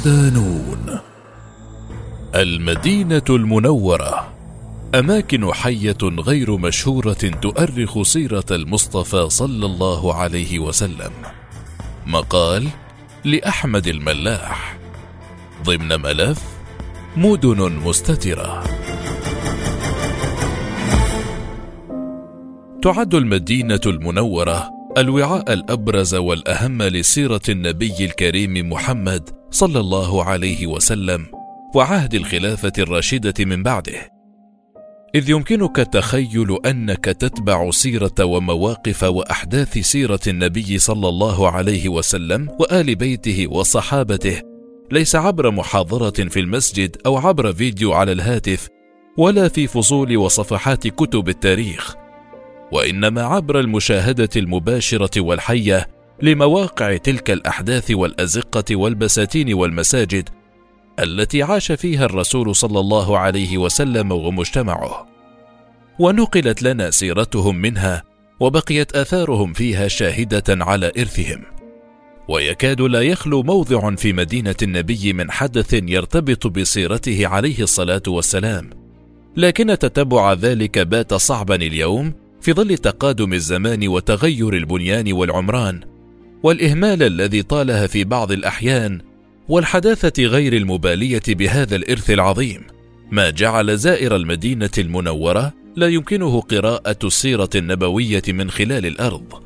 صدانون 0.00 0.98
المدينة 2.34 3.22
المنورة 3.30 4.32
أماكن 4.94 5.52
حية 5.52 5.98
غير 6.02 6.56
مشهورة 6.56 7.12
تؤرخ 7.42 8.02
سيرة 8.02 8.44
المصطفى 8.50 9.30
صلى 9.30 9.66
الله 9.66 10.14
عليه 10.14 10.58
وسلم. 10.58 11.12
مقال 12.06 12.68
لأحمد 13.24 13.86
الملاح 13.86 14.78
ضمن 15.64 16.00
ملف 16.00 16.42
مدن 17.16 17.72
مستترة. 17.72 18.64
تعد 22.82 23.14
المدينة 23.14 23.80
المنورة 23.86 24.68
الوعاء 24.98 25.52
الأبرز 25.52 26.14
والأهم 26.14 26.82
لسيرة 26.82 27.42
النبي 27.48 28.04
الكريم 28.04 28.72
محمد 28.72 29.39
صلى 29.50 29.80
الله 29.80 30.24
عليه 30.24 30.66
وسلم 30.66 31.26
وعهد 31.74 32.14
الخلافة 32.14 32.72
الراشدة 32.78 33.44
من 33.44 33.62
بعده. 33.62 34.20
إذ 35.14 35.30
يمكنك 35.30 35.80
التخيل 35.80 36.58
أنك 36.66 37.04
تتبع 37.04 37.70
سيرة 37.70 38.24
ومواقف 38.24 39.02
وأحداث 39.02 39.78
سيرة 39.78 40.20
النبي 40.26 40.78
صلى 40.78 41.08
الله 41.08 41.50
عليه 41.50 41.88
وسلم 41.88 42.48
وآل 42.60 42.94
بيته 42.94 43.46
وصحابته 43.50 44.42
ليس 44.92 45.16
عبر 45.16 45.50
محاضرة 45.50 46.28
في 46.28 46.40
المسجد 46.40 46.96
أو 47.06 47.16
عبر 47.16 47.52
فيديو 47.52 47.92
على 47.92 48.12
الهاتف 48.12 48.68
ولا 49.18 49.48
في 49.48 49.66
فصول 49.66 50.16
وصفحات 50.16 50.88
كتب 50.88 51.28
التاريخ 51.28 51.94
وإنما 52.72 53.22
عبر 53.22 53.60
المشاهدة 53.60 54.28
المباشرة 54.36 55.20
والحية 55.20 55.86
لمواقع 56.22 56.96
تلك 56.96 57.30
الأحداث 57.30 57.90
والأزقة 57.90 58.76
والبساتين 58.76 59.54
والمساجد 59.54 60.28
التي 61.00 61.42
عاش 61.42 61.72
فيها 61.72 62.04
الرسول 62.04 62.56
صلى 62.56 62.80
الله 62.80 63.18
عليه 63.18 63.58
وسلم 63.58 64.12
ومجتمعه. 64.12 65.06
ونقلت 65.98 66.62
لنا 66.62 66.90
سيرتهم 66.90 67.56
منها 67.56 68.02
وبقيت 68.40 68.96
آثارهم 68.96 69.52
فيها 69.52 69.88
شاهدة 69.88 70.44
على 70.48 70.92
إرثهم. 70.98 71.42
ويكاد 72.28 72.80
لا 72.80 73.02
يخلو 73.02 73.42
موضع 73.42 73.94
في 73.94 74.12
مدينة 74.12 74.54
النبي 74.62 75.12
من 75.12 75.30
حدث 75.30 75.72
يرتبط 75.72 76.46
بسيرته 76.46 77.26
عليه 77.26 77.62
الصلاة 77.62 78.02
والسلام. 78.08 78.70
لكن 79.36 79.78
تتبع 79.78 80.32
ذلك 80.32 80.78
بات 80.78 81.14
صعبا 81.14 81.54
اليوم 81.54 82.12
في 82.40 82.52
ظل 82.52 82.78
تقادم 82.78 83.32
الزمان 83.32 83.88
وتغير 83.88 84.54
البنيان 84.54 85.12
والعمران. 85.12 85.89
والإهمال 86.42 87.02
الذي 87.02 87.42
طالها 87.42 87.86
في 87.86 88.04
بعض 88.04 88.32
الأحيان 88.32 89.00
والحداثة 89.48 90.24
غير 90.24 90.52
المبالية 90.52 91.22
بهذا 91.28 91.76
الإرث 91.76 92.10
العظيم 92.10 92.62
ما 93.10 93.30
جعل 93.30 93.78
زائر 93.78 94.16
المدينة 94.16 94.70
المنورة 94.78 95.52
لا 95.76 95.88
يمكنه 95.88 96.40
قراءة 96.40 96.96
السيرة 97.04 97.50
النبوية 97.54 98.22
من 98.28 98.50
خلال 98.50 98.86
الأرض. 98.86 99.42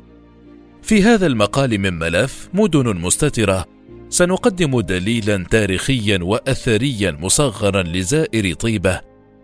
في 0.83 1.03
هذا 1.03 1.27
المقال 1.27 1.79
من 1.79 1.93
ملف 1.93 2.49
مدن 2.53 2.97
مستترة 2.97 3.65
سنقدم 4.09 4.81
دليلا 4.81 5.45
تاريخيا 5.49 6.19
واثريا 6.21 7.11
مصغرا 7.11 7.83
لزائر 7.83 8.53
طيبة 8.53 9.01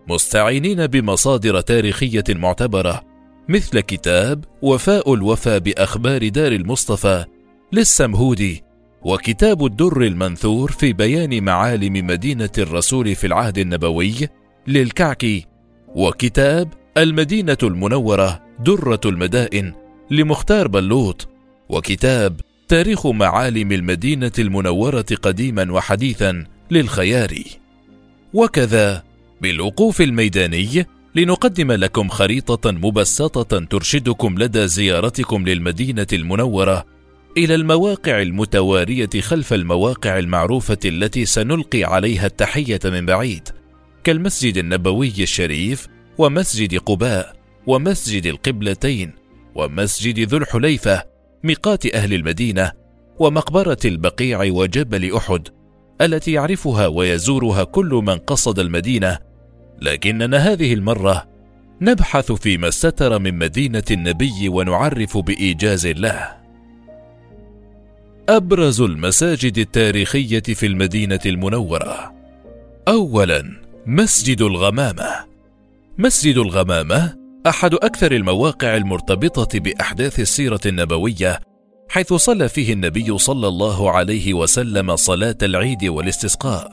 مستعينين 0.08 0.86
بمصادر 0.86 1.60
تاريخية 1.60 2.24
معتبرة 2.28 3.02
مثل 3.48 3.80
كتاب 3.80 4.44
وفاء 4.62 5.14
الوفا 5.14 5.58
بأخبار 5.58 6.28
دار 6.28 6.52
المصطفى 6.52 7.24
للسمهودي 7.72 8.62
وكتاب 9.02 9.66
الدر 9.66 10.02
المنثور 10.02 10.70
في 10.72 10.92
بيان 10.92 11.44
معالم 11.44 12.06
مدينة 12.06 12.50
الرسول 12.58 13.14
في 13.14 13.26
العهد 13.26 13.58
النبوي 13.58 14.14
للكعكي 14.66 15.46
وكتاب 15.88 16.68
المدينة 16.96 17.56
المنورة 17.62 18.42
درة 18.60 19.00
المدائن 19.04 19.72
لمختار 20.10 20.68
بلوط 20.68 21.28
وكتاب 21.68 22.40
تاريخ 22.68 23.06
معالم 23.06 23.72
المدينة 23.72 24.32
المنورة 24.38 25.06
قديما 25.22 25.72
وحديثا 25.72 26.44
للخياري. 26.70 27.46
وكذا 28.34 29.02
بالوقوف 29.40 30.00
الميداني 30.00 30.86
لنقدم 31.14 31.72
لكم 31.72 32.08
خريطة 32.08 32.70
مبسطة 32.70 33.64
ترشدكم 33.64 34.38
لدى 34.38 34.66
زيارتكم 34.66 35.48
للمدينة 35.48 36.06
المنورة 36.12 36.91
إلى 37.36 37.54
المواقع 37.54 38.22
المتوارية 38.22 39.10
خلف 39.20 39.52
المواقع 39.52 40.18
المعروفة 40.18 40.78
التي 40.84 41.24
سنلقي 41.24 41.84
عليها 41.84 42.26
التحية 42.26 42.80
من 42.84 43.06
بعيد 43.06 43.48
كالمسجد 44.04 44.56
النبوي 44.56 45.12
الشريف 45.18 45.88
ومسجد 46.18 46.78
قباء 46.78 47.36
ومسجد 47.66 48.26
القبلتين 48.26 49.12
ومسجد 49.54 50.28
ذو 50.28 50.38
الحليفة 50.38 51.02
ميقات 51.44 51.94
أهل 51.94 52.14
المدينة 52.14 52.72
ومقبرة 53.18 53.78
البقيع 53.84 54.42
وجبل 54.42 55.16
أحد 55.16 55.48
التي 56.00 56.32
يعرفها 56.32 56.86
ويزورها 56.86 57.64
كل 57.64 58.02
من 58.06 58.18
قصد 58.18 58.58
المدينة. 58.58 59.18
لكننا 59.80 60.36
هذه 60.36 60.74
المرة 60.74 61.28
نبحث 61.80 62.32
فيما 62.32 62.68
استتر 62.68 63.18
من 63.18 63.38
مدينة 63.38 63.84
النبي 63.90 64.48
ونعرف 64.48 65.18
بإيجاز 65.18 65.86
الله. 65.86 66.41
أبرز 68.28 68.80
المساجد 68.80 69.58
التاريخية 69.58 70.42
في 70.42 70.66
المدينة 70.66 71.20
المنورة. 71.26 72.14
اولا 72.88 73.42
مسجد 73.86 74.42
الغمامة. 74.42 75.08
مسجد 75.98 76.36
الغمامة 76.36 77.16
أحد 77.46 77.74
أكثر 77.74 78.12
المواقع 78.12 78.76
المرتبطة 78.76 79.58
بأحداث 79.58 80.20
السيرة 80.20 80.60
النبوية 80.66 81.40
حيث 81.88 82.12
صلى 82.12 82.48
فيه 82.48 82.72
النبي 82.72 83.18
صلى 83.18 83.48
الله 83.48 83.90
عليه 83.90 84.34
وسلم 84.34 84.96
صلاة 84.96 85.38
العيد 85.42 85.84
والاستسقاء. 85.84 86.72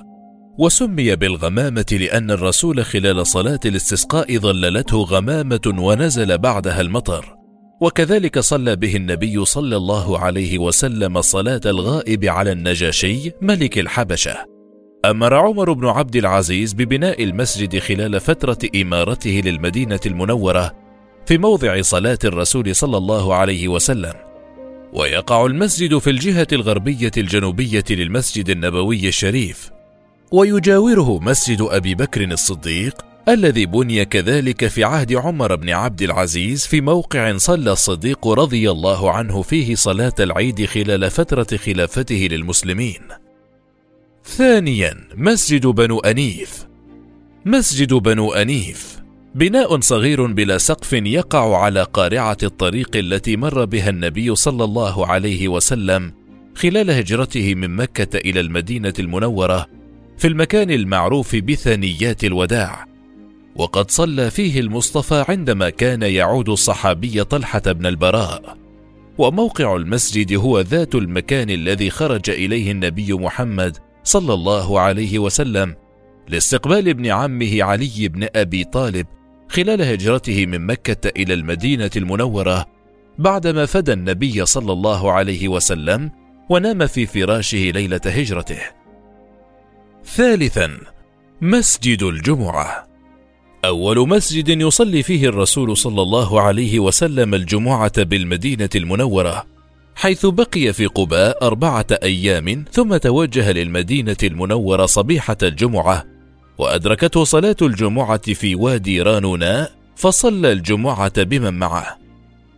وسمي 0.57 1.15
بالغمامة 1.15 1.85
لأن 1.91 2.31
الرسول 2.31 2.85
خلال 2.85 3.27
صلاة 3.27 3.59
الاستسقاء 3.65 4.37
ظللته 4.37 4.97
غمامة 4.97 5.73
ونزل 5.77 6.37
بعدها 6.37 6.81
المطر. 6.81 7.38
وكذلك 7.81 8.39
صلى 8.39 8.75
به 8.75 8.95
النبي 8.95 9.45
صلى 9.45 9.75
الله 9.75 10.19
عليه 10.19 10.57
وسلم 10.57 11.21
صلاة 11.21 11.61
الغائب 11.65 12.25
على 12.25 12.51
النجاشي 12.51 13.31
ملك 13.41 13.79
الحبشة. 13.79 14.35
أمر 15.05 15.33
عمر 15.33 15.73
بن 15.73 15.87
عبد 15.87 16.15
العزيز 16.15 16.73
ببناء 16.73 17.23
المسجد 17.23 17.79
خلال 17.79 18.19
فترة 18.19 18.57
إمارته 18.75 19.41
للمدينة 19.45 19.99
المنورة 20.05 20.75
في 21.25 21.37
موضع 21.37 21.81
صلاة 21.81 22.19
الرسول 22.23 22.75
صلى 22.75 22.97
الله 22.97 23.35
عليه 23.35 23.67
وسلم. 23.67 24.13
ويقع 24.93 25.45
المسجد 25.45 25.97
في 25.97 26.09
الجهة 26.09 26.47
الغربية 26.53 27.11
الجنوبية 27.17 27.83
للمسجد 27.89 28.49
النبوي 28.49 29.07
الشريف. 29.07 29.71
ويجاوره 30.31 31.19
مسجد 31.19 31.61
أبي 31.61 31.95
بكر 31.95 32.23
الصديق 32.23 33.08
الذي 33.33 33.65
بني 33.65 34.05
كذلك 34.05 34.67
في 34.67 34.83
عهد 34.83 35.13
عمر 35.13 35.55
بن 35.55 35.69
عبد 35.69 36.01
العزيز 36.01 36.65
في 36.65 36.81
موقع 36.81 37.37
صلى 37.37 37.71
الصديق 37.71 38.27
رضي 38.27 38.71
الله 38.71 39.11
عنه 39.11 39.41
فيه 39.41 39.75
صلاة 39.75 40.13
العيد 40.19 40.65
خلال 40.65 41.11
فترة 41.11 41.57
خلافته 41.57 42.27
للمسلمين. 42.31 43.01
ثانيا 44.25 45.07
مسجد 45.15 45.67
بنو 45.67 45.99
أنيف. 45.99 46.69
مسجد 47.45 47.93
بنو 47.93 48.33
أنيف 48.33 48.99
بناء 49.35 49.79
صغير 49.79 50.25
بلا 50.25 50.57
سقف 50.57 50.93
يقع 50.93 51.57
على 51.57 51.83
قارعة 51.83 52.37
الطريق 52.43 52.95
التي 52.95 53.37
مر 53.37 53.65
بها 53.65 53.89
النبي 53.89 54.35
صلى 54.35 54.63
الله 54.63 55.07
عليه 55.07 55.47
وسلم 55.47 56.13
خلال 56.55 56.91
هجرته 56.91 57.55
من 57.55 57.75
مكة 57.75 58.17
إلى 58.17 58.39
المدينة 58.39 58.93
المنورة 58.99 59.65
في 60.17 60.27
المكان 60.27 60.71
المعروف 60.71 61.35
بثنيات 61.35 62.23
الوداع 62.23 62.88
وقد 63.59 63.91
صلى 63.91 64.31
فيه 64.31 64.59
المصطفى 64.59 65.25
عندما 65.29 65.69
كان 65.69 66.01
يعود 66.01 66.49
الصحابي 66.49 67.23
طلحة 67.23 67.59
بن 67.59 67.85
البراء. 67.85 68.57
وموقع 69.17 69.75
المسجد 69.75 70.33
هو 70.33 70.59
ذات 70.59 70.95
المكان 70.95 71.49
الذي 71.49 71.89
خرج 71.89 72.29
إليه 72.29 72.71
النبي 72.71 73.13
محمد 73.13 73.77
صلى 74.03 74.33
الله 74.33 74.79
عليه 74.79 75.19
وسلم 75.19 75.75
لاستقبال 76.27 76.89
ابن 76.89 77.07
عمه 77.07 77.63
علي 77.63 78.07
بن 78.07 78.27
أبي 78.35 78.63
طالب 78.63 79.07
خلال 79.49 79.81
هجرته 79.81 80.45
من 80.45 80.65
مكة 80.65 81.09
إلى 81.17 81.33
المدينة 81.33 81.91
المنورة 81.95 82.65
بعدما 83.17 83.65
فدى 83.65 83.93
النبي 83.93 84.45
صلى 84.45 84.71
الله 84.71 85.11
عليه 85.11 85.47
وسلم 85.47 86.11
ونام 86.49 86.87
في 86.87 87.05
فراشه 87.05 87.71
ليلة 87.71 88.01
هجرته. 88.05 88.59
ثالثا 90.05 90.77
مسجد 91.41 92.03
الجمعة. 92.03 92.88
أول 93.65 94.07
مسجد 94.07 94.49
يصلي 94.49 95.03
فيه 95.03 95.27
الرسول 95.29 95.77
صلى 95.77 96.01
الله 96.01 96.41
عليه 96.41 96.79
وسلم 96.79 97.33
الجمعة 97.33 98.03
بالمدينة 98.03 98.69
المنورة، 98.75 99.45
حيث 99.95 100.25
بقي 100.25 100.73
في 100.73 100.85
قباء 100.85 101.45
أربعة 101.47 101.85
أيام 102.03 102.65
ثم 102.71 102.97
توجه 102.97 103.51
للمدينة 103.51 104.17
المنورة 104.23 104.85
صبيحة 104.85 105.37
الجمعة 105.43 106.05
وأدركته 106.57 107.23
صلاة 107.23 107.55
الجمعة 107.61 108.33
في 108.33 108.55
وادي 108.55 109.01
رانوناء 109.01 109.71
فصلى 109.95 110.51
الجمعة 110.51 111.23
بمن 111.23 111.53
معه. 111.53 111.97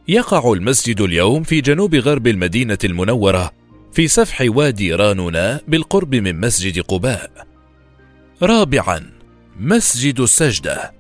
يقع 0.07 0.53
المسجد 0.53 1.01
اليوم 1.01 1.43
في 1.43 1.61
جنوب 1.61 1.95
غرب 1.95 2.27
المدينة 2.27 2.77
المنورة 2.83 3.51
في 3.93 4.07
سفح 4.07 4.43
وادي 4.47 4.93
رانوناء 4.93 5.63
بالقرب 5.67 6.15
من 6.15 6.39
مسجد 6.39 6.79
قباء. 6.79 7.31
رابعا 8.41 9.20
مسجد 9.63 10.19
السجدة. 10.19 10.93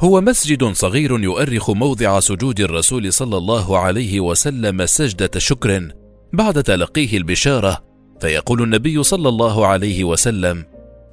هو 0.00 0.20
مسجد 0.20 0.64
صغير 0.64 1.20
يؤرخ 1.20 1.70
موضع 1.70 2.20
سجود 2.20 2.60
الرسول 2.60 3.12
صلى 3.12 3.36
الله 3.36 3.78
عليه 3.78 4.20
وسلم 4.20 4.86
سجدة 4.86 5.38
شكر 5.38 5.88
بعد 6.32 6.62
تلقيه 6.62 7.16
البشارة 7.16 7.84
فيقول 8.20 8.62
النبي 8.62 9.02
صلى 9.02 9.28
الله 9.28 9.66
عليه 9.66 10.04
وسلم: 10.04 10.64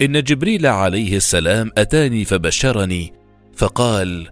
إن 0.02 0.24
جبريل 0.24 0.66
عليه 0.66 1.18
السلام 1.18 1.72
أتاني 1.78 2.26
فبشرني 2.26 3.14
فقال: 3.56 4.28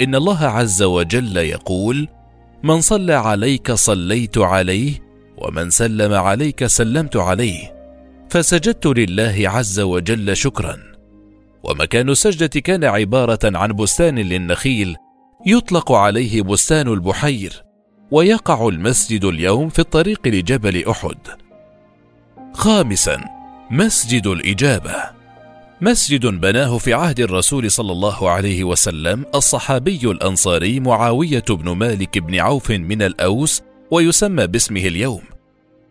إن 0.00 0.14
الله 0.14 0.44
عز 0.44 0.82
وجل 0.82 1.36
يقول: 1.36 2.08
من 2.62 2.80
صلى 2.80 3.14
عليك 3.14 3.72
صليت 3.72 4.38
عليه 4.38 4.92
ومن 5.38 5.70
سلم 5.70 6.12
عليك 6.14 6.66
سلمت 6.66 7.16
عليه 7.16 7.74
فسجدت 8.30 8.86
لله 8.86 9.42
عز 9.44 9.80
وجل 9.80 10.36
شكرا 10.36 10.88
ومكان 11.62 12.08
السجدة 12.10 12.60
كان 12.60 12.84
عبارة 12.84 13.38
عن 13.44 13.72
بستان 13.72 14.18
للنخيل 14.18 14.96
يطلق 15.46 15.92
عليه 15.92 16.42
بستان 16.42 16.88
البحير 16.88 17.62
ويقع 18.10 18.68
المسجد 18.68 19.24
اليوم 19.24 19.68
في 19.68 19.78
الطريق 19.78 20.28
لجبل 20.28 20.88
أحد. 20.88 21.18
خامسا 22.52 23.24
مسجد 23.70 24.26
الإجابة. 24.26 24.94
مسجد 25.80 26.26
بناه 26.26 26.78
في 26.78 26.94
عهد 26.94 27.20
الرسول 27.20 27.70
صلى 27.70 27.92
الله 27.92 28.30
عليه 28.30 28.64
وسلم 28.64 29.24
الصحابي 29.34 30.00
الأنصاري 30.04 30.80
معاوية 30.80 31.44
بن 31.50 31.70
مالك 31.70 32.18
بن 32.18 32.40
عوف 32.40 32.70
من 32.70 33.02
الأوس 33.02 33.62
ويسمى 33.90 34.46
باسمه 34.46 34.80
اليوم. 34.80 35.22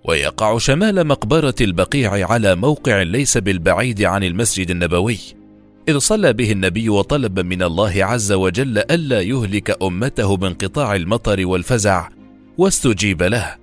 ويقع 0.06 0.58
شمال 0.58 1.08
مقبرة 1.08 1.56
البقيع 1.62 2.32
على 2.32 2.56
موقع 2.56 3.02
ليس 3.02 3.38
بالبعيد 3.38 4.02
عن 4.04 4.24
المسجد 4.24 4.72
النبوي. 4.72 5.37
إذ 5.88 5.98
صلى 5.98 6.34
به 6.34 6.52
النبي 6.52 6.90
وطلب 6.90 7.40
من 7.40 7.64
الله 7.64 8.06
عز 8.06 8.32
وجل 8.32 8.78
ألا 8.78 9.22
يهلك 9.22 9.84
أمته 9.84 10.38
بانقطاع 10.38 10.96
المطر 10.96 11.46
والفزع 11.46 12.10
واستجيب 12.58 13.24
له. 13.24 13.56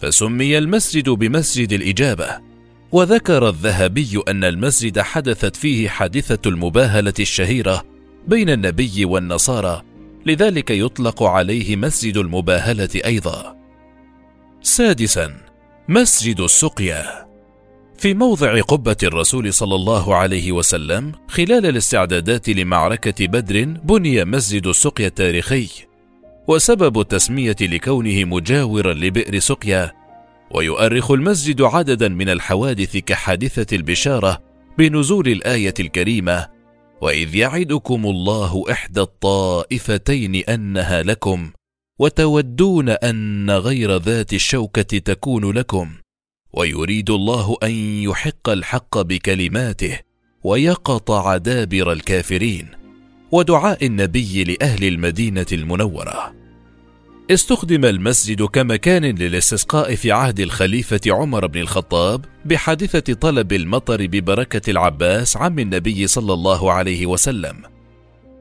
فسمي 0.00 0.58
المسجد 0.58 1.08
بمسجد 1.08 1.72
الإجابة. 1.72 2.28
وذكر 2.92 3.48
الذهبي 3.48 4.22
أن 4.28 4.44
المسجد 4.44 5.00
حدثت 5.00 5.56
فيه 5.56 5.88
حادثة 5.88 6.48
المباهلة 6.48 7.14
الشهيرة 7.20 7.84
بين 8.28 8.50
النبي 8.50 9.04
والنصارى 9.04 9.82
لذلك 10.26 10.70
يطلق 10.70 11.22
عليه 11.22 11.76
مسجد 11.76 12.16
المباهلة 12.16 12.88
أيضا. 13.04 13.56
سادسا 14.62 15.36
مسجد 15.88 16.40
السقيا. 16.40 17.33
في 18.04 18.14
موضع 18.14 18.60
قبة 18.60 18.96
الرسول 19.02 19.52
صلى 19.52 19.74
الله 19.74 20.14
عليه 20.14 20.52
وسلم 20.52 21.12
خلال 21.28 21.66
الاستعدادات 21.66 22.48
لمعركة 22.48 23.26
بدر 23.26 23.64
بني 23.64 24.24
مسجد 24.24 24.66
السقيا 24.66 25.06
التاريخي 25.06 25.68
وسبب 26.48 27.00
التسمية 27.00 27.56
لكونه 27.60 28.24
مجاورا 28.24 28.94
لبئر 28.94 29.38
سقيا 29.38 29.92
ويؤرخ 30.50 31.10
المسجد 31.10 31.62
عددا 31.62 32.08
من 32.08 32.28
الحوادث 32.28 32.96
كحادثة 32.96 33.76
البشارة 33.76 34.42
بنزول 34.78 35.28
الآية 35.28 35.74
الكريمة 35.80 36.48
وإذ 37.00 37.34
يعدكم 37.34 38.06
الله 38.06 38.64
إحدى 38.70 39.00
الطائفتين 39.00 40.34
أنها 40.34 41.02
لكم 41.02 41.50
وتودون 41.98 42.88
أن 42.88 43.50
غير 43.50 43.96
ذات 43.96 44.32
الشوكة 44.32 44.98
تكون 44.98 45.50
لكم 45.50 46.03
ويريد 46.56 47.10
الله 47.10 47.56
أن 47.62 47.70
يحق 48.02 48.48
الحق 48.48 48.98
بكلماته 48.98 49.98
ويقطع 50.44 51.36
دابر 51.36 51.92
الكافرين 51.92 52.68
ودعاء 53.32 53.86
النبي 53.86 54.44
لأهل 54.44 54.84
المدينة 54.84 55.46
المنورة. 55.52 56.34
استخدم 57.30 57.84
المسجد 57.84 58.42
كمكان 58.42 59.04
للاستسقاء 59.04 59.94
في 59.94 60.12
عهد 60.12 60.40
الخليفة 60.40 61.00
عمر 61.06 61.46
بن 61.46 61.60
الخطاب 61.60 62.24
بحادثة 62.44 63.14
طلب 63.14 63.52
المطر 63.52 64.06
ببركة 64.06 64.70
العباس 64.70 65.36
عم 65.36 65.58
النبي 65.58 66.06
صلى 66.06 66.32
الله 66.32 66.72
عليه 66.72 67.06
وسلم. 67.06 67.62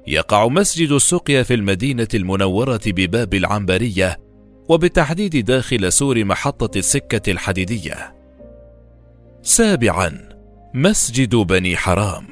يقع 0.07 0.48
مسجد 0.48 0.92
السقيا 0.92 1.44
في 1.44 1.54
المدينة 1.54 2.07
المنورة 2.13 2.81
بباب 2.86 3.33
العنبرية 3.33 4.23
وبالتحديد 4.69 5.45
داخل 5.45 5.94
سور 5.94 6.24
محطة 6.24 6.77
السكة 6.77 7.31
الحديدية. 7.31 8.15
سابعا 9.42 10.30
مسجد 10.74 11.36
بني 11.36 11.77
حرام. 11.77 12.27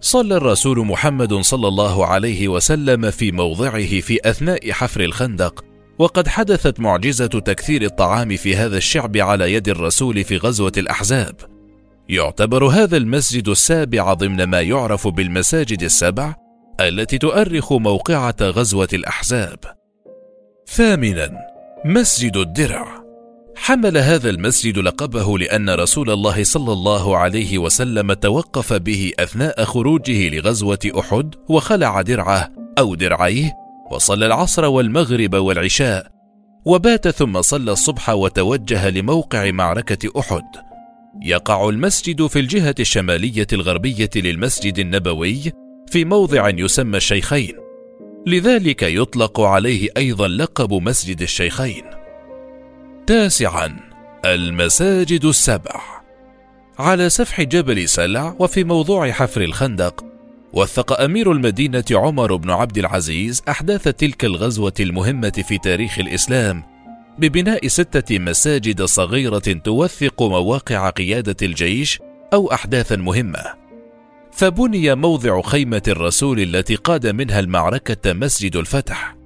صلى 0.00 0.36
الرسول 0.36 0.86
محمد 0.86 1.34
صلى 1.34 1.68
الله 1.68 2.06
عليه 2.06 2.48
وسلم 2.48 3.10
في 3.10 3.32
موضعه 3.32 4.00
في 4.00 4.18
أثناء 4.24 4.72
حفر 4.72 5.00
الخندق 5.00 5.64
وقد 5.98 6.28
حدثت 6.28 6.80
معجزة 6.80 7.26
تكثير 7.26 7.82
الطعام 7.82 8.36
في 8.36 8.56
هذا 8.56 8.76
الشعب 8.76 9.16
على 9.16 9.52
يد 9.52 9.68
الرسول 9.68 10.24
في 10.24 10.36
غزوة 10.36 10.72
الأحزاب. 10.76 11.36
يعتبر 12.08 12.64
هذا 12.64 12.96
المسجد 12.96 13.48
السابع 13.48 14.12
ضمن 14.14 14.44
ما 14.44 14.60
يعرف 14.60 15.08
بالمساجد 15.08 15.82
السبع 15.82 16.34
التي 16.80 17.18
تؤرخ 17.18 17.72
موقعة 17.72 18.36
غزوة 18.42 18.88
الأحزاب. 18.92 19.58
ثامنا 20.66 21.30
مسجد 21.84 22.36
الدرع. 22.36 23.04
حمل 23.56 23.98
هذا 23.98 24.30
المسجد 24.30 24.78
لقبه 24.78 25.38
لأن 25.38 25.70
رسول 25.70 26.10
الله 26.10 26.44
صلى 26.44 26.72
الله 26.72 27.16
عليه 27.16 27.58
وسلم 27.58 28.12
توقف 28.12 28.72
به 28.72 29.12
أثناء 29.18 29.64
خروجه 29.64 30.28
لغزوة 30.28 30.78
أحد 30.98 31.34
وخلع 31.48 32.02
درعه 32.02 32.50
أو 32.78 32.94
درعيه 32.94 33.52
وصلى 33.90 34.26
العصر 34.26 34.64
والمغرب 34.64 35.34
والعشاء 35.34 36.06
وبات 36.64 37.08
ثم 37.08 37.42
صلى 37.42 37.72
الصبح 37.72 38.10
وتوجه 38.10 38.90
لموقع 38.90 39.50
معركة 39.50 40.20
أحد. 40.20 40.44
يقع 41.22 41.68
المسجد 41.68 42.26
في 42.26 42.38
الجهة 42.38 42.74
الشمالية 42.80 43.46
الغربية 43.52 44.10
للمسجد 44.16 44.78
النبوي 44.78 45.52
في 45.90 46.04
موضع 46.04 46.48
يسمى 46.48 46.96
الشيخين. 46.96 47.63
لذلك 48.26 48.82
يطلق 48.82 49.40
عليه 49.40 49.88
أيضا 49.96 50.28
لقب 50.28 50.72
مسجد 50.72 51.22
الشيخين. 51.22 51.84
تاسعا 53.06 53.76
المساجد 54.24 55.24
السبع. 55.24 55.80
على 56.78 57.10
سفح 57.10 57.40
جبل 57.40 57.88
سلع 57.88 58.36
وفي 58.38 58.64
موضوع 58.64 59.10
حفر 59.10 59.40
الخندق 59.40 60.04
وثق 60.52 61.00
أمير 61.00 61.32
المدينة 61.32 61.84
عمر 61.90 62.36
بن 62.36 62.50
عبد 62.50 62.78
العزيز 62.78 63.42
أحداث 63.48 63.88
تلك 63.88 64.24
الغزوة 64.24 64.74
المهمة 64.80 65.44
في 65.48 65.58
تاريخ 65.58 65.98
الإسلام 65.98 66.62
ببناء 67.18 67.66
ستة 67.68 68.18
مساجد 68.18 68.82
صغيرة 68.82 69.38
توثق 69.38 70.22
مواقع 70.22 70.90
قيادة 70.90 71.36
الجيش 71.42 72.00
أو 72.32 72.52
احداثا 72.52 72.96
مهمة. 72.96 73.63
فبني 74.36 74.94
موضع 74.94 75.42
خيمة 75.42 75.82
الرسول 75.88 76.40
التي 76.40 76.74
قاد 76.74 77.06
منها 77.06 77.40
المعركة 77.40 78.12
مسجد 78.12 78.56
الفتح، 78.56 79.16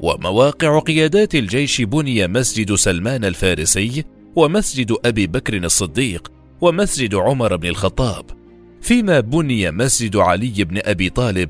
ومواقع 0.00 0.78
قيادات 0.78 1.34
الجيش 1.34 1.80
بني 1.80 2.28
مسجد 2.28 2.74
سلمان 2.74 3.24
الفارسي، 3.24 4.04
ومسجد 4.36 4.96
أبي 5.04 5.26
بكر 5.26 5.56
الصديق، 5.56 6.32
ومسجد 6.60 7.14
عمر 7.14 7.56
بن 7.56 7.68
الخطاب، 7.68 8.24
فيما 8.82 9.20
بني 9.20 9.70
مسجد 9.70 10.16
علي 10.16 10.64
بن 10.64 10.80
أبي 10.84 11.10
طالب 11.10 11.48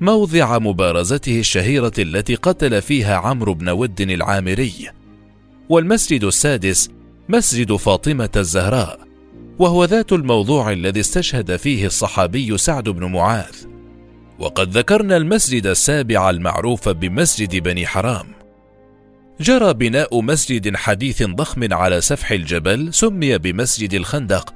موضع 0.00 0.58
مبارزته 0.58 1.38
الشهيرة 1.38 1.92
التي 1.98 2.34
قتل 2.34 2.82
فيها 2.82 3.16
عمرو 3.16 3.54
بن 3.54 3.68
ود 3.68 4.00
العامري، 4.00 4.90
والمسجد 5.68 6.24
السادس 6.24 6.90
مسجد 7.28 7.76
فاطمة 7.76 8.30
الزهراء، 8.36 9.11
وهو 9.62 9.84
ذات 9.84 10.12
الموضوع 10.12 10.72
الذي 10.72 11.00
استشهد 11.00 11.56
فيه 11.56 11.86
الصحابي 11.86 12.58
سعد 12.58 12.88
بن 12.88 13.04
معاذ. 13.04 13.54
وقد 14.38 14.76
ذكرنا 14.78 15.16
المسجد 15.16 15.66
السابع 15.66 16.30
المعروف 16.30 16.88
بمسجد 16.88 17.56
بني 17.56 17.86
حرام. 17.86 18.26
جرى 19.40 19.74
بناء 19.74 20.20
مسجد 20.20 20.76
حديث 20.76 21.22
ضخم 21.22 21.74
على 21.74 22.00
سفح 22.00 22.32
الجبل 22.32 22.94
سمي 22.94 23.38
بمسجد 23.38 23.94
الخندق 23.94 24.54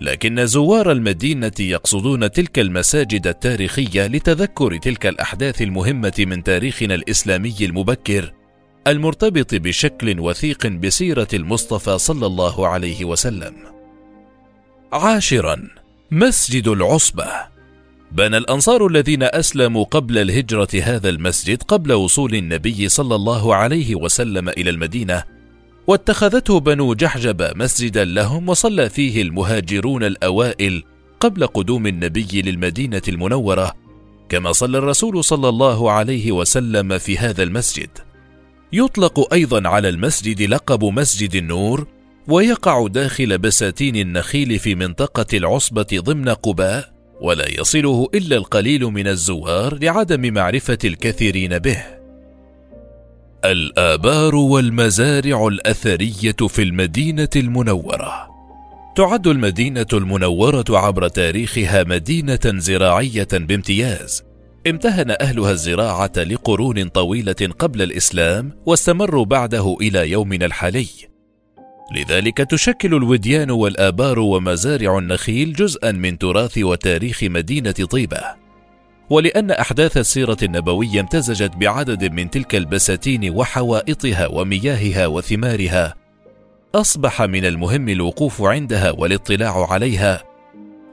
لكن 0.00 0.46
زوار 0.46 0.92
المدينة 0.92 1.52
يقصدون 1.60 2.30
تلك 2.30 2.58
المساجد 2.58 3.26
التاريخية 3.26 4.06
لتذكر 4.06 4.76
تلك 4.76 5.06
الأحداث 5.06 5.62
المهمة 5.62 6.14
من 6.18 6.42
تاريخنا 6.42 6.94
الإسلامي 6.94 7.56
المبكر 7.60 8.32
المرتبط 8.86 9.54
بشكل 9.54 10.20
وثيق 10.20 10.66
بسيرة 10.66 11.28
المصطفى 11.34 11.98
صلى 11.98 12.26
الله 12.26 12.68
عليه 12.68 13.04
وسلم. 13.04 13.73
عاشرا. 14.94 15.68
مسجد 16.10 16.68
العصبة. 16.68 17.26
بنى 18.12 18.36
الأنصار 18.36 18.86
الذين 18.86 19.22
أسلموا 19.22 19.84
قبل 19.84 20.18
الهجرة 20.18 20.68
هذا 20.82 21.08
المسجد 21.08 21.62
قبل 21.62 21.92
وصول 21.92 22.34
النبي 22.34 22.88
صلى 22.88 23.14
الله 23.14 23.54
عليه 23.54 23.94
وسلم 23.94 24.48
إلى 24.48 24.70
المدينة 24.70 25.24
واتخذته 25.86 26.60
بنو 26.60 26.94
جحجب 26.94 27.56
مسجدا 27.56 28.04
لهم 28.04 28.48
وصلى 28.48 28.90
فيه 28.90 29.22
المهاجرون 29.22 30.04
الأوائل 30.04 30.82
قبل 31.20 31.46
قدوم 31.46 31.86
النبي 31.86 32.42
للمدينة 32.42 33.02
المنورة 33.08 33.74
كما 34.28 34.52
صلى 34.52 34.78
الرسول 34.78 35.24
صلى 35.24 35.48
الله 35.48 35.90
عليه 35.90 36.32
وسلم 36.32 36.98
في 36.98 37.18
هذا 37.18 37.42
المسجد. 37.42 37.90
يطلق 38.72 39.34
أيضا 39.34 39.68
على 39.68 39.88
المسجد 39.88 40.42
لقب 40.42 40.84
مسجد 40.84 41.34
النور 41.34 41.93
ويقع 42.28 42.86
داخل 42.86 43.38
بساتين 43.38 43.96
النخيل 43.96 44.58
في 44.58 44.74
منطقة 44.74 45.26
العصبة 45.34 45.86
ضمن 45.94 46.28
قباء 46.28 46.94
ولا 47.20 47.60
يصله 47.60 48.08
إلا 48.14 48.36
القليل 48.36 48.84
من 48.84 49.06
الزوار 49.08 49.78
لعدم 49.82 50.34
معرفة 50.34 50.78
الكثيرين 50.84 51.58
به. 51.58 51.84
الآبار 53.44 54.34
والمزارع 54.34 55.46
الأثرية 55.46 56.36
في 56.48 56.62
المدينة 56.62 57.28
المنورة. 57.36 58.28
تعد 58.96 59.26
المدينة 59.26 59.86
المنورة 59.92 60.64
عبر 60.70 61.08
تاريخها 61.08 61.84
مدينة 61.84 62.40
زراعية 62.44 63.28
بامتياز. 63.32 64.22
امتهن 64.66 65.16
أهلها 65.20 65.50
الزراعة 65.50 66.12
لقرون 66.16 66.88
طويلة 66.88 67.48
قبل 67.58 67.82
الإسلام 67.82 68.52
واستمروا 68.66 69.24
بعده 69.24 69.76
إلى 69.80 70.10
يومنا 70.10 70.46
الحالي. 70.46 71.13
لذلك 71.92 72.38
تشكل 72.38 72.94
الوديان 72.94 73.50
والآبار 73.50 74.18
ومزارع 74.18 74.98
النخيل 74.98 75.52
جزءا 75.52 75.92
من 75.92 76.18
تراث 76.18 76.58
وتاريخ 76.58 77.24
مدينة 77.24 77.72
طيبة. 77.72 78.20
ولأن 79.10 79.50
أحداث 79.50 79.96
السيرة 79.96 80.36
النبوية 80.42 81.00
امتزجت 81.00 81.56
بعدد 81.56 82.12
من 82.12 82.30
تلك 82.30 82.54
البساتين 82.54 83.30
وحوائطها 83.30 84.26
ومياهها 84.26 85.06
وثمارها 85.06 85.94
أصبح 86.74 87.22
من 87.22 87.44
المهم 87.44 87.88
الوقوف 87.88 88.42
عندها 88.42 88.90
والاطلاع 88.90 89.72
عليها. 89.72 90.22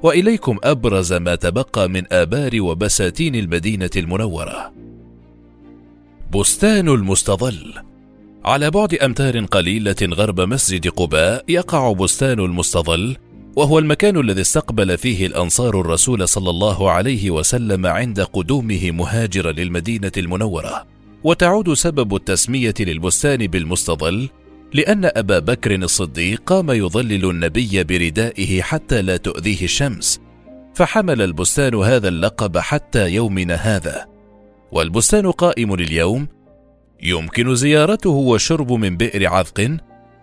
وإليكم 0.03 0.57
أبرز 0.63 1.13
ما 1.13 1.35
تبقى 1.35 1.89
من 1.89 2.13
آبار 2.13 2.61
وبساتين 2.61 3.35
المدينة 3.35 3.89
المنورة. 3.95 4.73
بستان 6.31 6.89
المستظل. 6.89 7.90
على 8.45 8.71
بعد 8.71 8.93
أمتار 8.93 9.45
قليلة 9.45 9.95
غرب 10.03 10.41
مسجد 10.41 10.87
قباء 10.87 11.45
يقع 11.47 11.91
بستان 11.91 12.39
المستظل 12.39 13.17
وهو 13.55 13.79
المكان 13.79 14.17
الذي 14.17 14.41
استقبل 14.41 14.97
فيه 14.97 15.27
الأنصار 15.27 15.81
الرسول 15.81 16.27
صلى 16.27 16.49
الله 16.49 16.91
عليه 16.91 17.31
وسلم 17.31 17.85
عند 17.85 18.19
قدومه 18.21 18.91
مهاجرا 18.91 19.51
للمدينة 19.51 20.11
المنورة. 20.17 20.87
وتعود 21.23 21.73
سبب 21.73 22.15
التسمية 22.15 22.73
للبستان 22.79 23.47
بالمستظل 23.47 24.29
لأن 24.73 25.11
أبا 25.15 25.39
بكر 25.39 25.75
الصديق 25.75 26.41
قام 26.45 26.71
يظلل 26.71 27.29
النبي 27.29 27.83
بردائه 27.83 28.61
حتى 28.61 29.01
لا 29.01 29.17
تؤذيه 29.17 29.63
الشمس 29.63 30.21
فحمل 30.75 31.21
البستان 31.21 31.75
هذا 31.75 32.07
اللقب 32.07 32.57
حتى 32.57 33.09
يومنا 33.09 33.55
هذا. 33.55 34.05
والبستان 34.71 35.31
قائم 35.31 35.73
اليوم 35.73 36.27
يمكن 37.03 37.55
زيارته 37.55 38.09
والشرب 38.09 38.71
من 38.71 38.97
بئر 38.97 39.27
عذق 39.27 39.77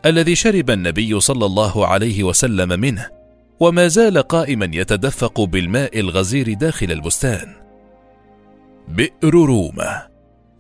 الذي 0.07 0.35
شرب 0.35 0.71
النبي 0.71 1.21
صلى 1.21 1.47
الله 1.47 1.87
عليه 1.87 2.23
وسلم 2.23 2.81
منه 2.81 3.07
وما 3.61 3.89
زال 3.89 4.19
قائما 4.19 4.71
يتدفق 4.73 5.41
بالماء 5.41 6.01
الغزير 6.01 6.55
داخل 6.55 6.93
البستان. 6.93 7.55
بئر 8.89 9.35
روما. 9.35 10.07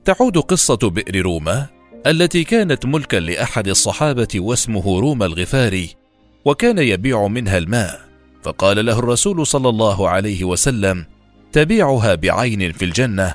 تعود 0.04 0.38
قصة 0.38 0.76
بئر 0.76 1.22
روما 1.22 1.66
التي 2.06 2.44
كانت 2.44 2.86
ملكا 2.86 3.16
لأحد 3.16 3.68
الصحابة 3.68 4.28
واسمه 4.34 5.00
روما 5.00 5.26
الغفاري 5.26 5.90
وكان 6.44 6.78
يبيع 6.78 7.28
منها 7.28 7.58
الماء. 7.58 8.00
فقال 8.42 8.86
له 8.86 8.98
الرسول 8.98 9.46
صلى 9.46 9.68
الله 9.68 10.08
عليه 10.08 10.44
وسلم 10.44 11.06
تبيعها 11.52 12.14
بعين 12.14 12.72
في 12.72 12.84
الجنة 12.84 13.34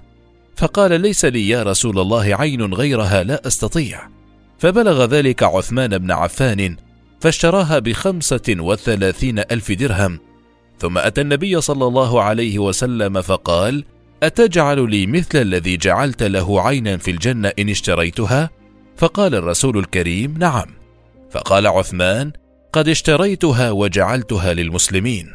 فقال 0.56 1.02
ليس 1.02 1.26
لي 1.26 1.50
يا 1.50 1.64
رسول 1.64 2.00
الله 2.00 2.36
عين 2.36 2.74
غيرها 2.74 3.24
لا 3.24 3.48
أستطيع. 3.48 4.10
فبلغ 4.60 5.06
ذلك 5.06 5.44
عثمان 5.44 5.98
بن 5.98 6.12
عفان 6.12 6.76
فاشتراها 7.20 7.80
بخمسة 7.80 8.42
وثلاثين 8.50 9.40
ألف 9.40 9.72
درهم. 9.72 10.20
ثم 10.80 10.98
أتى 10.98 11.22
النبي 11.22 11.62
صلى 11.62 11.88
الله 11.88 12.22
عليه 12.22 12.60
وسلم 12.60 13.22
فقال 13.22 13.84
أتجعل 14.24 14.90
لي 14.90 15.08
مثل 15.08 15.42
الذي 15.42 15.78
جعلت 15.78 16.24
له 16.24 16.62
عينا 16.62 16.98
في 16.98 17.12
الجنة 17.12 17.52
إن 17.60 17.70
اشتريتها؟ 17.70 18.50
فقال 18.98 19.36
الرسول 19.36 19.78
الكريم 19.78 20.38
نعم. 20.38 20.66
فقال 21.32 21.68
عثمان 21.68 22.32
قد 22.74 22.88
اشتريتها 22.88 23.72
وجعلتها 23.72 24.54
للمسلمين. 24.54 25.34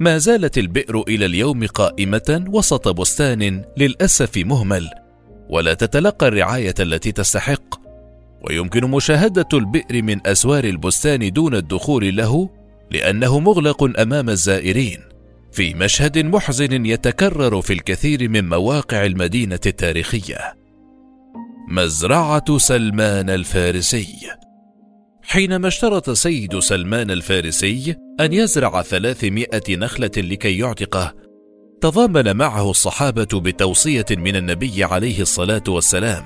ما 0.00 0.18
زالت 0.18 0.58
البئر 0.58 1.02
إلى 1.08 1.26
اليوم 1.26 1.66
قائمة 1.66 2.44
وسط 2.48 2.88
بستان 2.88 3.64
للأسف 3.76 4.36
مهمل 4.36 4.90
ولا 5.48 5.74
تتلقى 5.74 6.28
الرعاية 6.28 6.74
التي 6.80 7.12
تستحق. 7.12 7.80
ويمكن 8.48 8.84
مشاهدة 8.84 9.48
البئر 9.52 10.02
من 10.02 10.26
أسوار 10.26 10.64
البستان 10.64 11.32
دون 11.32 11.54
الدخول 11.54 12.16
له 12.16 12.50
لأنه 12.90 13.40
مغلق 13.40 14.00
أمام 14.00 14.30
الزائرين. 14.30 15.00
في 15.52 15.74
مشهد 15.74 16.18
محزن 16.18 16.86
يتكرر 16.86 17.62
في 17.62 17.72
الكثير 17.72 18.28
من 18.28 18.48
مواقع 18.48 19.06
المدينة 19.06 19.60
التاريخية. 19.66 20.54
مزرعة 21.68 22.58
سلمان 22.58 23.30
الفارسي. 23.30 24.16
حينما 25.30 25.68
اشترط 25.68 26.10
سيد 26.10 26.58
سلمان 26.58 27.10
الفارسي 27.10 27.96
أن 28.20 28.32
يزرع 28.32 28.82
ثلاثمائة 28.82 29.76
نخلة 29.76 30.10
لكي 30.16 30.58
يعتقه 30.58 31.14
تضامن 31.80 32.36
معه 32.36 32.70
الصحابة 32.70 33.28
بتوصية 33.40 34.06
من 34.10 34.36
النبي 34.36 34.84
عليه 34.84 35.20
الصلاة 35.20 35.62
والسلام 35.68 36.24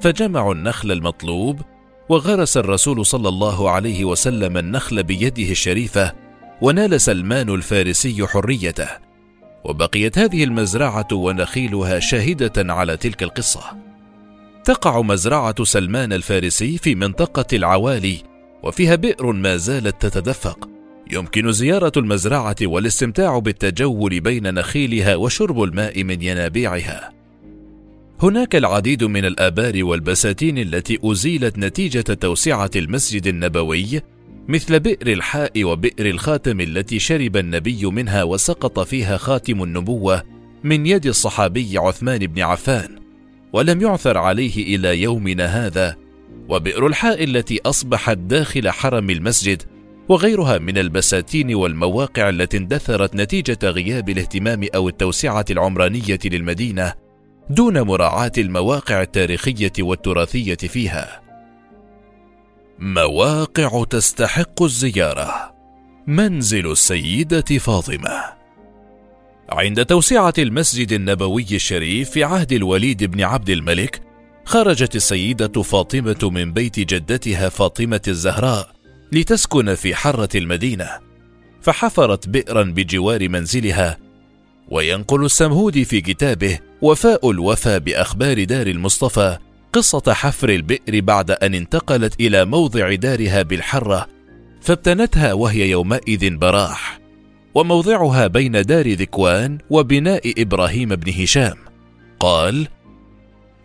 فجمعوا 0.00 0.54
النخل 0.54 0.92
المطلوب 0.92 1.60
وغرس 2.08 2.56
الرسول 2.56 3.06
صلى 3.06 3.28
الله 3.28 3.70
عليه 3.70 4.04
وسلم 4.04 4.56
النخل 4.56 5.02
بيده 5.02 5.50
الشريفة 5.50 6.12
ونال 6.62 7.00
سلمان 7.00 7.48
الفارسي 7.48 8.26
حريته. 8.26 8.88
وبقيت 9.64 10.18
هذه 10.18 10.44
المزرعة 10.44 11.08
ونخيلها 11.12 11.98
شاهدة 11.98 12.74
على 12.74 12.96
تلك 12.96 13.22
القصة. 13.22 13.62
تقع 14.64 15.00
مزرعة 15.00 15.64
سلمان 15.64 16.12
الفارسي 16.12 16.78
في 16.78 16.94
منطقة 16.94 17.46
العوالي 17.52 18.29
وفيها 18.62 18.94
بئر 18.94 19.32
ما 19.32 19.56
زالت 19.56 20.06
تتدفق 20.06 20.68
يمكن 21.12 21.52
زيارة 21.52 21.92
المزرعة 21.96 22.56
والاستمتاع 22.62 23.38
بالتجول 23.38 24.20
بين 24.20 24.54
نخيلها 24.54 25.16
وشرب 25.16 25.62
الماء 25.62 26.04
من 26.04 26.22
ينابيعها. 26.22 27.12
هناك 28.22 28.56
العديد 28.56 29.04
من 29.04 29.24
الآبار 29.24 29.84
والبساتين 29.84 30.58
التي 30.58 30.98
أزيلت 31.04 31.58
نتيجة 31.58 32.00
توسعة 32.00 32.70
المسجد 32.76 33.26
النبوي 33.26 34.00
مثل 34.48 34.80
بئر 34.80 35.12
الحاء 35.12 35.64
وبئر 35.64 36.06
الخاتم 36.06 36.60
التي 36.60 36.98
شرب 36.98 37.36
النبي 37.36 37.86
منها 37.86 38.22
وسقط 38.22 38.80
فيها 38.80 39.16
خاتم 39.16 39.62
النبوة 39.62 40.22
من 40.64 40.86
يد 40.86 41.06
الصحابي 41.06 41.78
عثمان 41.78 42.18
بن 42.18 42.42
عفان، 42.42 42.98
ولم 43.52 43.80
يعثر 43.80 44.18
عليه 44.18 44.76
إلى 44.76 45.02
يومنا 45.02 45.66
هذا 45.66 45.96
وبئر 46.50 46.86
الحاء 46.86 47.24
التي 47.24 47.60
اصبحت 47.66 48.16
داخل 48.18 48.70
حرم 48.70 49.10
المسجد 49.10 49.62
وغيرها 50.08 50.58
من 50.58 50.78
البساتين 50.78 51.54
والمواقع 51.54 52.28
التي 52.28 52.56
اندثرت 52.56 53.14
نتيجة 53.14 53.58
غياب 53.62 54.08
الاهتمام 54.08 54.66
أو 54.74 54.88
التوسعة 54.88 55.44
العمرانية 55.50 56.18
للمدينة 56.24 56.94
دون 57.50 57.80
مراعاة 57.80 58.32
المواقع 58.38 59.02
التاريخية 59.02 59.72
والتراثية 59.80 60.54
فيها. 60.54 61.20
مواقع 62.78 63.84
تستحق 63.84 64.62
الزيارة. 64.62 65.54
منزل 66.06 66.70
السيدة 66.70 67.58
فاطمة. 67.58 68.22
عند 69.52 69.86
توسعة 69.86 70.34
المسجد 70.38 70.92
النبوي 70.92 71.46
الشريف 71.52 72.10
في 72.10 72.24
عهد 72.24 72.52
الوليد 72.52 73.04
بن 73.04 73.20
عبد 73.20 73.50
الملك 73.50 74.09
خرجت 74.44 74.96
السيدة 74.96 75.62
فاطمة 75.62 76.30
من 76.30 76.52
بيت 76.52 76.80
جدتها 76.80 77.48
فاطمة 77.48 78.00
الزهراء 78.08 78.72
لتسكن 79.12 79.74
في 79.74 79.94
حرة 79.94 80.28
المدينة، 80.34 80.88
فحفرت 81.62 82.28
بئرا 82.28 82.62
بجوار 82.62 83.28
منزلها، 83.28 83.98
وينقل 84.68 85.24
السمهودي 85.24 85.84
في 85.84 86.00
كتابه 86.00 86.58
وفاء 86.82 87.30
الوفا 87.30 87.78
بأخبار 87.78 88.44
دار 88.44 88.66
المصطفى 88.66 89.38
قصة 89.72 90.12
حفر 90.12 90.48
البئر 90.48 91.00
بعد 91.00 91.30
أن 91.30 91.54
انتقلت 91.54 92.20
إلى 92.20 92.44
موضع 92.44 92.94
دارها 92.94 93.42
بالحرة 93.42 94.06
فابتنتها 94.60 95.32
وهي 95.32 95.70
يومئذ 95.70 96.36
براح 96.36 97.00
وموضعها 97.54 98.26
بين 98.26 98.52
دار 98.62 98.92
ذكوان 98.92 99.58
وبناء 99.70 100.42
إبراهيم 100.42 100.88
بن 100.88 101.12
هشام. 101.22 101.56
قال 102.20 102.68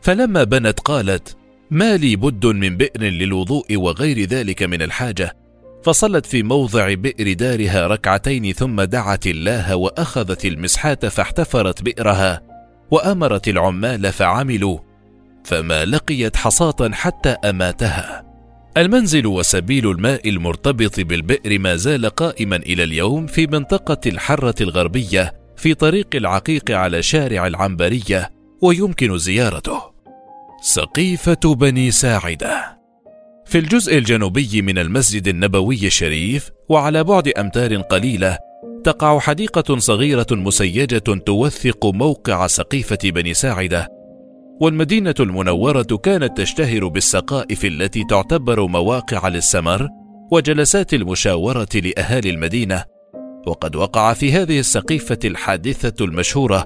فلما 0.06 0.44
بنت 0.44 0.80
قالت 0.80 1.38
ما 1.72 1.98
لي 1.98 2.16
بد 2.16 2.46
من 2.46 2.78
بئر 2.78 3.02
للوضوء 3.02 3.76
وغير 3.76 4.20
ذلك 4.20 4.64
من 4.64 4.82
الحاجة. 4.82 5.38
فصلت 5.84 6.26
في 6.26 6.44
موضع 6.44 6.94
بئر 6.94 7.34
دارها 7.34 7.88
ركعتين 7.88 8.54
ثم 8.54 8.82
دعت 8.82 9.28
الله 9.28 9.76
وأخذت 9.76 10.46
المسحاه 10.46 10.96
فاحتفرت 10.96 11.82
بئرها 11.82 12.42
وأمرت 12.92 13.48
العمال 13.48 14.12
فعملوا 14.12 14.80
فما 15.44 15.86
لقيت 15.86 16.36
حصاة 16.36 16.92
حتى 16.92 17.30
أماتها. 17.30 18.26
المنزل 18.78 19.28
وسبيل 19.28 19.92
الماء 19.92 20.30
المرتبط 20.30 21.00
بالبئر 21.00 21.60
ما 21.60 21.76
زال 21.76 22.10
قائما 22.10 22.56
إلى 22.56 22.84
اليوم 22.84 23.28
في 23.28 23.48
منطقة 23.48 24.10
الحرة 24.10 24.56
الغربية 24.62 25.34
في 25.58 25.74
طريق 25.74 26.08
العقيق 26.16 26.72
على 26.72 27.02
شارع 27.02 27.48
العنبرية 27.48 28.32
ويمكن 28.62 29.18
زيارته. 29.18 29.95
سقيفة 30.66 31.56
بني 31.56 31.92
ساعدة. 31.92 32.80
في 33.46 33.58
الجزء 33.58 33.98
الجنوبي 33.98 34.62
من 34.62 34.78
المسجد 34.78 35.28
النبوي 35.28 35.88
الشريف 35.88 36.52
وعلى 36.70 37.04
بعد 37.04 37.28
أمتار 37.28 37.76
قليلة 37.76 38.38
تقع 38.84 39.20
حديقة 39.20 39.78
صغيرة 39.78 40.28
مسيجة 40.32 40.98
توثق 40.98 41.86
موقع 41.86 42.48
سقيفة 42.48 42.98
بني 43.04 43.34
ساعدة. 43.34 43.88
والمدينة 44.62 45.16
المنورة 45.20 46.00
كانت 46.04 46.38
تشتهر 46.38 46.88
بالسقائف 46.88 47.66
التي 47.66 48.04
تعتبر 48.10 48.68
مواقع 48.68 49.28
للسمر 49.28 49.90
وجلسات 50.32 50.94
المشاورة 50.94 51.70
لأهالي 51.76 52.30
المدينة. 52.30 52.84
وقد 53.48 53.76
وقع 53.76 54.14
في 54.14 54.32
هذه 54.32 54.60
السقيفة 54.60 55.20
الحادثة 55.26 56.06
المشهورة 56.06 56.66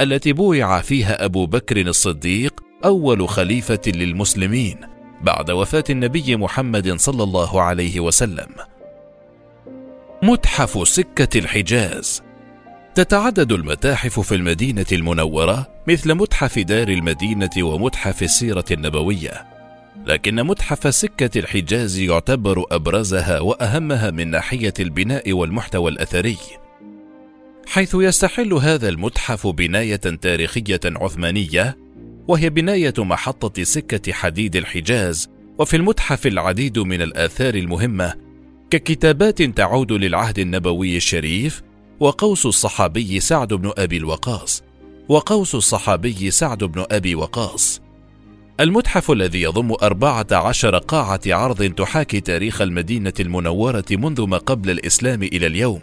التي 0.00 0.32
بويع 0.32 0.80
فيها 0.80 1.24
أبو 1.24 1.46
بكر 1.46 1.80
الصديق 1.80 2.65
أول 2.84 3.28
خليفة 3.28 3.80
للمسلمين 3.86 4.76
بعد 5.22 5.50
وفاة 5.50 5.84
النبي 5.90 6.36
محمد 6.36 6.92
صلى 6.96 7.22
الله 7.22 7.62
عليه 7.62 8.00
وسلم. 8.00 8.48
متحف 10.22 10.88
سكة 10.88 11.38
الحجاز 11.38 12.22
تتعدد 12.94 13.52
المتاحف 13.52 14.20
في 14.20 14.34
المدينة 14.34 14.86
المنورة 14.92 15.66
مثل 15.88 16.14
متحف 16.14 16.58
دار 16.58 16.88
المدينة 16.88 17.50
ومتحف 17.58 18.22
السيرة 18.22 18.64
النبوية، 18.70 19.46
لكن 20.06 20.42
متحف 20.42 20.94
سكة 20.94 21.38
الحجاز 21.38 21.98
يعتبر 21.98 22.64
أبرزها 22.70 23.40
وأهمها 23.40 24.10
من 24.10 24.30
ناحية 24.30 24.74
البناء 24.80 25.32
والمحتوى 25.32 25.90
الأثري. 25.90 26.36
حيث 27.66 27.94
يستحل 27.94 28.52
هذا 28.52 28.88
المتحف 28.88 29.46
بناية 29.46 29.96
تاريخية 29.96 30.80
عثمانية 30.84 31.85
وهي 32.28 32.50
بناية 32.50 32.94
محطة 32.98 33.62
سكة 33.62 34.12
حديد 34.12 34.56
الحجاز 34.56 35.28
وفي 35.58 35.76
المتحف 35.76 36.26
العديد 36.26 36.78
من 36.78 37.02
الآثار 37.02 37.54
المهمة 37.54 38.14
ككتابات 38.70 39.42
تعود 39.42 39.92
للعهد 39.92 40.38
النبوي 40.38 40.96
الشريف 40.96 41.62
وقوس 42.00 42.46
الصحابي 42.46 43.20
سعد 43.20 43.54
بن 43.54 43.72
أبي 43.78 43.96
الوقاص. 43.96 44.62
وقوس 45.08 45.54
الصحابي 45.54 46.30
سعد 46.30 46.64
بن 46.64 46.84
أبي 46.90 47.14
وقاص. 47.14 47.80
المتحف 48.60 49.10
الذي 49.10 49.42
يضم 49.42 49.72
أربعة 49.82 50.26
عشر 50.32 50.78
قاعة 50.78 51.20
عرض 51.26 51.64
تحاكي 51.64 52.20
تاريخ 52.20 52.60
المدينة 52.60 53.12
المنورة 53.20 53.84
منذ 53.90 54.26
ما 54.26 54.38
قبل 54.38 54.70
الإسلام 54.70 55.22
إلى 55.22 55.46
اليوم. 55.46 55.80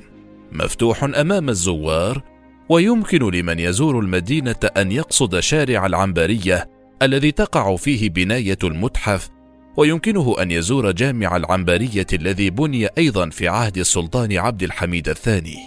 مفتوح 0.52 1.04
أمام 1.04 1.50
الزوار 1.50 2.22
ويمكن 2.70 3.32
لمن 3.32 3.60
يزور 3.60 4.00
المدينة 4.00 4.56
أن 4.78 4.92
يقصد 4.92 5.40
شارع 5.40 5.86
العنبرية 5.86 6.70
الذي 7.02 7.32
تقع 7.32 7.76
فيه 7.76 8.10
بناية 8.10 8.58
المتحف 8.64 9.30
ويمكنه 9.78 10.36
أن 10.42 10.52
يزور 10.52 10.92
جامع 10.92 11.36
العنبرية 11.36 12.08
الذي 12.14 12.50
بني 12.50 12.88
أيضا 12.98 13.30
في 13.30 13.48
عهد 13.48 13.78
السلطان 13.78 14.38
عبد 14.38 14.64
الحميد 14.64 15.10
الثاني. 15.10 15.58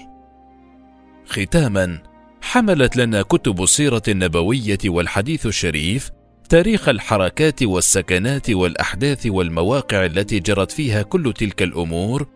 ختاما 1.27 1.99
حملت 2.41 2.97
لنا 2.97 3.23
كتب 3.23 3.63
السيرة 3.63 4.03
النبوية 4.09 4.79
والحديث 4.87 5.47
الشريف 5.47 6.11
تاريخ 6.49 6.89
الحركات 6.89 7.63
والسكنات 7.63 8.51
والأحداث 8.51 9.27
والمواقع 9.27 10.05
التي 10.05 10.41
جرت 10.41 10.71
فيها 10.73 11.03
كل 11.03 11.33
تلك 11.33 11.63
الأمور 11.63 12.27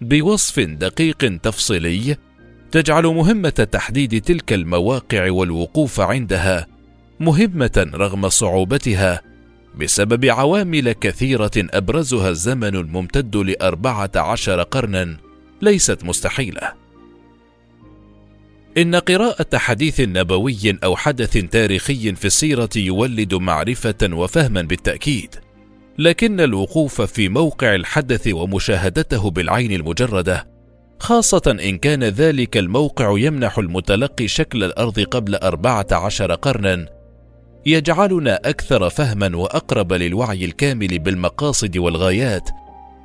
بوصف 0.00 0.60
دقيق 0.60 1.38
تفصيلي 1.42 2.16
تجعل 2.74 3.06
مهمة 3.06 3.48
تحديد 3.50 4.20
تلك 4.20 4.52
المواقع 4.52 5.30
والوقوف 5.30 6.00
عندها 6.00 6.66
مهمة 7.20 7.90
رغم 7.94 8.28
صعوبتها 8.28 9.22
بسبب 9.80 10.24
عوامل 10.24 10.92
كثيرة 10.92 11.50
أبرزها 11.56 12.30
الزمن 12.30 12.76
الممتد 12.76 13.36
لأربعة 13.36 14.10
عشر 14.16 14.62
قرنا 14.62 15.16
ليست 15.62 16.04
مستحيلة. 16.04 16.72
إن 18.78 18.94
قراءة 18.94 19.56
حديث 19.56 20.00
نبوي 20.00 20.78
أو 20.84 20.96
حدث 20.96 21.32
تاريخي 21.32 22.14
في 22.14 22.24
السيرة 22.24 22.70
يولد 22.76 23.34
معرفة 23.34 24.08
وفهما 24.12 24.62
بالتأكيد 24.62 25.34
لكن 25.98 26.40
الوقوف 26.40 27.02
في 27.02 27.28
موقع 27.28 27.74
الحدث 27.74 28.28
ومشاهدته 28.32 29.30
بالعين 29.30 29.72
المجردة 29.72 30.53
خاصة 30.98 31.56
إن 31.60 31.78
كان 31.78 32.04
ذلك 32.04 32.56
الموقع 32.56 33.18
يمنح 33.18 33.58
المتلقي 33.58 34.28
شكل 34.28 34.64
الأرض 34.64 35.00
قبل 35.00 35.34
أربعة 35.34 35.86
عشر 35.92 36.34
قرنا 36.34 36.86
يجعلنا 37.66 38.40
أكثر 38.44 38.90
فهما 38.90 39.36
وأقرب 39.36 39.92
للوعي 39.92 40.44
الكامل 40.44 40.98
بالمقاصد 40.98 41.76
والغايات 41.76 42.48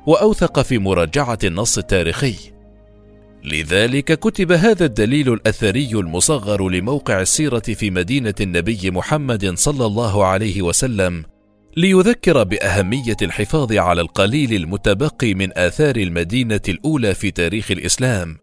وأوثق 0.06 0.60
في 0.60 0.78
مراجعة 0.78 1.38
النص 1.44 1.78
التاريخي. 1.78 2.34
لذلك 3.44 4.18
كتب 4.18 4.52
هذا 4.52 4.84
الدليل 4.84 5.32
الأثري 5.32 5.90
المصغر 5.92 6.68
لموقع 6.68 7.20
السيرة 7.20 7.58
في 7.60 7.90
مدينة 7.90 8.34
النبي 8.40 8.90
محمد 8.90 9.58
صلى 9.58 9.86
الله 9.86 10.24
عليه 10.24 10.62
وسلم 10.62 11.24
ليذكر 11.76 12.42
بأهمية 12.44 13.16
الحفاظ 13.22 13.72
على 13.72 14.00
القليل 14.00 14.52
المتبقي 14.54 15.34
من 15.34 15.58
آثار 15.58 15.96
المدينة 15.96 16.60
الأولى 16.68 17.14
في 17.14 17.30
تاريخ 17.30 17.70
الإسلام 17.70 18.36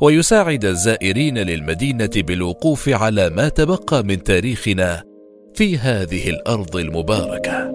ويساعد 0.00 0.64
الزائرين 0.64 1.38
للمدينة 1.38 2.10
بالوقوف 2.16 2.88
على 2.88 3.30
ما 3.30 3.48
تبقى 3.48 4.04
من 4.04 4.22
تاريخنا 4.22 5.02
في 5.54 5.78
هذه 5.78 6.30
الأرض 6.30 6.76
المباركة. 6.76 7.72